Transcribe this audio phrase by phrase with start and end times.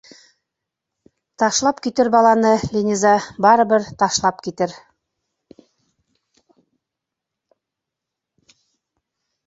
[1.41, 3.13] Ташлап китер баланы Линиза,
[3.43, 4.71] барыбер ташлап китер.